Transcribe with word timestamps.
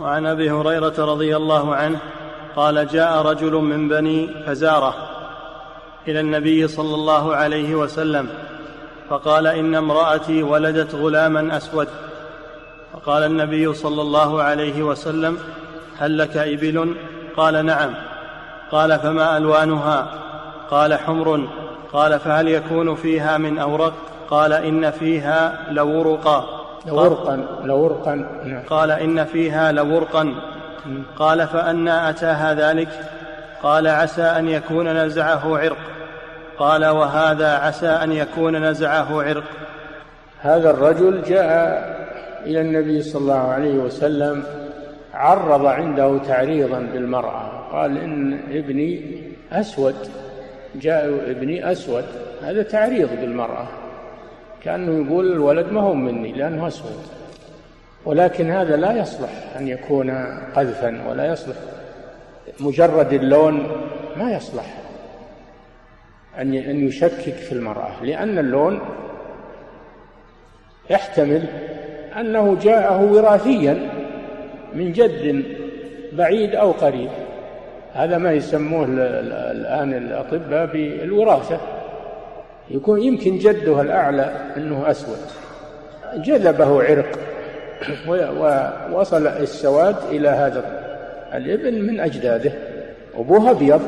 وعن 0.00 0.26
أبي 0.26 0.50
هريرة 0.50 0.94
رضي 0.98 1.36
الله 1.36 1.74
عنه 1.74 1.98
قال 2.56 2.86
جاء 2.86 3.22
رجل 3.22 3.52
من 3.52 3.88
بني 3.88 4.28
فزاره 4.46 4.94
إلى 6.08 6.20
النبي 6.20 6.68
صلى 6.68 6.94
الله 6.94 7.36
عليه 7.36 7.74
وسلم 7.74 8.28
فقال 9.10 9.46
إن 9.46 9.74
امرأتي 9.74 10.42
ولدت 10.42 10.94
غلاما 10.94 11.56
أسود. 11.56 11.88
فقال 12.92 13.22
النبي 13.22 13.74
صلى 13.74 14.02
الله 14.02 14.42
عليه 14.42 14.82
وسلم 14.82 15.38
هل 15.98 16.18
لك 16.18 16.36
إبل؟ 16.36 16.94
قال 17.36 17.66
نعم. 17.66 17.94
قال 18.72 18.98
فما 18.98 19.36
ألوانها؟ 19.36 20.06
قال 20.70 20.94
حمر. 20.94 21.48
قال 21.92 22.20
فهل 22.20 22.48
يكون 22.48 22.94
فيها 22.94 23.38
من 23.38 23.58
أورق؟ 23.58 23.92
قال 24.30 24.52
إن 24.52 24.90
فيها 24.90 25.66
لورقا. 25.70 26.57
لورقا 26.86 27.36
لورقا. 27.64 28.14
نعم. 28.44 28.62
قال 28.70 28.90
إن 28.90 29.24
فيها 29.24 29.72
لورقا. 29.72 30.34
قال 31.16 31.46
فانى 31.46 32.10
أتاها 32.10 32.54
ذلك؟ 32.54 32.88
قال 33.62 33.86
عسى 33.86 34.22
أن 34.22 34.48
يكون 34.48 35.04
نزعه 35.04 35.58
عرق. 35.58 35.78
قال 36.58 36.86
وهذا 36.86 37.56
عسى 37.56 37.88
أن 37.88 38.12
يكون 38.12 38.70
نزعه 38.70 39.22
عرق. 39.22 39.44
هذا 40.40 40.70
الرجل 40.70 41.22
جاء 41.22 41.88
إلى 42.44 42.60
النبي 42.60 43.02
صلى 43.02 43.22
الله 43.22 43.48
عليه 43.48 43.74
وسلم 43.74 44.42
عرض 45.14 45.66
عنده 45.66 46.18
تعريضا 46.18 46.78
بالمرأة. 46.92 47.68
قال 47.72 47.98
إن 47.98 48.40
ابني 48.50 49.22
أسود. 49.52 49.94
جاء 50.74 51.30
ابني 51.30 51.72
أسود. 51.72 52.04
هذا 52.42 52.62
تعريض 52.62 53.08
بالمرأة. 53.20 53.66
كأنه 54.64 55.06
يقول 55.06 55.32
الولد 55.32 55.72
ما 55.72 55.80
هو 55.80 55.94
مني 55.94 56.32
لأنه 56.32 56.66
أسود. 56.66 57.02
ولكن 58.04 58.50
هذا 58.50 58.76
لا 58.76 58.92
يصلح 58.92 59.30
أن 59.58 59.68
يكون 59.68 60.10
قذفا 60.54 61.08
ولا 61.08 61.32
يصلح. 61.32 61.56
مجرد 62.60 63.12
اللون 63.12 63.66
ما 64.16 64.32
يصلح 64.32 64.78
أن 66.38 66.54
أن 66.54 66.88
يشكك 66.88 67.34
في 67.34 67.52
المرأة 67.52 68.04
لأن 68.04 68.38
اللون 68.38 68.80
يحتمل 70.90 71.44
أنه 72.20 72.56
جاءه 72.62 73.12
وراثيا 73.12 73.90
من 74.74 74.92
جد 74.92 75.44
بعيد 76.12 76.54
أو 76.54 76.70
قريب. 76.70 77.10
هذا 77.92 78.18
ما 78.18 78.32
يسموه 78.32 78.86
الآن 78.88 79.94
الأطباء 79.94 80.66
بالوراثة. 80.66 81.60
يكون 82.70 83.02
يمكن 83.02 83.38
جده 83.38 83.80
الأعلى 83.80 84.32
أنه 84.56 84.90
أسود. 84.90 85.18
جذبه 86.14 86.82
عرق. 86.82 87.18
ووصل 88.08 89.26
السواد 89.26 89.96
إلى 90.10 90.28
هذا 90.28 90.64
الابن 91.34 91.82
من 91.82 92.00
أجداده. 92.00 92.52
أبوه 93.14 93.50
أبيض. 93.50 93.80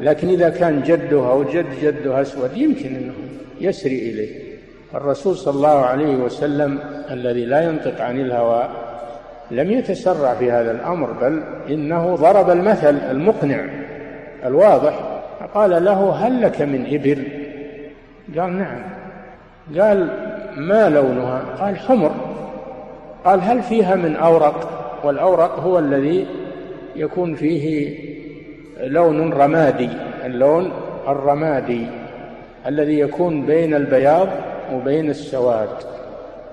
لكن 0.00 0.28
إذا 0.28 0.48
كان 0.48 0.82
جده 0.82 1.30
أو 1.30 1.44
جد 1.44 1.66
جده 1.82 2.20
أسود 2.20 2.56
يمكن 2.56 2.96
أنه 2.96 3.14
يسري 3.60 3.98
إليه. 3.98 4.48
الرسول 4.94 5.36
صلى 5.36 5.54
الله 5.54 5.78
عليه 5.78 6.16
وسلم 6.16 6.78
الذي 7.10 7.44
لا 7.44 7.60
ينطق 7.60 8.00
عن 8.00 8.20
الهوى 8.20 8.68
لم 9.50 9.70
يتسرع 9.70 10.34
في 10.34 10.50
هذا 10.50 10.70
الأمر 10.70 11.12
بل 11.12 11.42
إنه 11.70 12.14
ضرب 12.14 12.50
المثل 12.50 12.98
المقنع 13.10 13.64
الواضح. 14.44 15.20
قال 15.54 15.84
له 15.84 16.10
هل 16.10 16.42
لك 16.42 16.62
من 16.62 16.86
إبل؟ 16.94 17.47
قال 18.36 18.58
نعم. 18.58 18.80
قال 19.78 20.08
ما 20.56 20.88
لونها؟ 20.88 21.42
قال 21.60 21.78
حمر. 21.78 22.10
قال 23.24 23.40
هل 23.40 23.62
فيها 23.62 23.94
من 23.94 24.16
أورق؟ 24.16 24.68
والأورق 25.04 25.60
هو 25.60 25.78
الذي 25.78 26.26
يكون 26.96 27.34
فيه 27.34 27.98
لون 28.80 29.32
رمادي. 29.32 29.88
اللون 30.24 30.72
الرمادي 31.08 31.86
الذي 32.66 32.98
يكون 32.98 33.46
بين 33.46 33.74
البياض 33.74 34.28
وبين 34.74 35.10
السواد. 35.10 35.68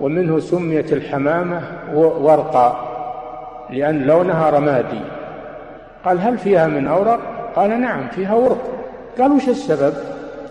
ومنه 0.00 0.38
سميت 0.38 0.92
الحمامة 0.92 1.60
ورقا 1.94 2.86
لأن 3.70 4.02
لونها 4.02 4.50
رمادي. 4.50 5.00
قال 6.04 6.20
هل 6.20 6.38
فيها 6.38 6.66
من 6.66 6.86
أورق؟ 6.86 7.20
قال 7.56 7.80
نعم 7.80 8.08
فيها 8.08 8.34
ورق. 8.34 8.58
قال 9.18 9.32
وش 9.32 9.48
السبب؟ 9.48 9.94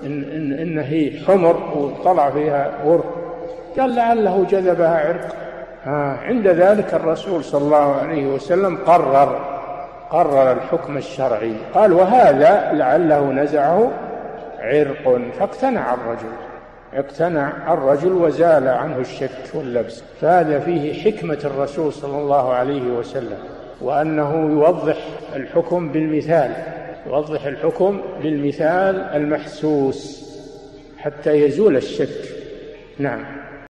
إن, 0.05 0.23
إن, 0.23 0.59
إن 0.59 0.79
هي 0.79 1.19
حمر 1.27 1.55
وطلع 1.75 2.29
فيها 2.29 2.71
ورق. 2.85 3.15
قال 3.79 3.95
لعله 3.95 4.45
جذبها 4.49 5.07
عرق. 5.07 5.35
ها 5.83 6.17
عند 6.23 6.47
ذلك 6.47 6.93
الرسول 6.93 7.43
صلى 7.43 7.61
الله 7.61 7.95
عليه 7.95 8.27
وسلم 8.27 8.77
قرر 8.77 9.39
قرر 10.09 10.51
الحكم 10.51 10.97
الشرعي. 10.97 11.53
قال 11.73 11.93
وهذا 11.93 12.71
لعله 12.73 13.31
نزعه 13.31 13.91
عرق. 14.59 15.21
فاقتنع 15.39 15.93
الرجل 15.93 16.31
اقتنع 16.93 17.73
الرجل 17.73 18.11
وزال 18.11 18.67
عنه 18.67 18.97
الشك 18.97 19.29
واللبس. 19.53 20.03
فهذا 20.21 20.59
فيه 20.59 21.03
حكمة 21.03 21.39
الرسول 21.43 21.93
صلى 21.93 22.17
الله 22.17 22.53
عليه 22.53 22.91
وسلم 22.91 23.37
وأنه 23.81 24.49
يوضح 24.51 24.97
الحكم 25.35 25.89
بالمثال. 25.89 26.51
يوضح 27.07 27.45
الحكم 27.45 28.01
بالمثال 28.23 28.95
المحسوس 28.95 30.25
حتى 30.97 31.33
يزول 31.33 31.77
الشك. 31.77 32.29
نعم. 32.99 33.44